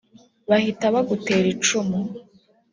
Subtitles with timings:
[0.49, 1.99] bahita bagutera icumu